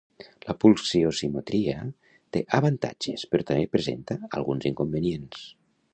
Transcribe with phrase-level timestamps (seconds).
[0.45, 1.83] La pulsioximetria
[2.37, 5.45] té avantatges però també presenta alguns inconvenients.